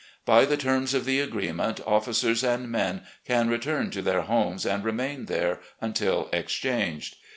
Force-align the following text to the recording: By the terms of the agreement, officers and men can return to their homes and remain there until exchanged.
By 0.25 0.45
the 0.45 0.57
terms 0.57 0.95
of 0.95 1.05
the 1.05 1.19
agreement, 1.19 1.79
officers 1.85 2.43
and 2.43 2.71
men 2.71 3.03
can 3.27 3.49
return 3.49 3.91
to 3.91 4.01
their 4.01 4.21
homes 4.21 4.65
and 4.65 4.83
remain 4.83 5.25
there 5.25 5.59
until 5.79 6.27
exchanged. 6.33 7.17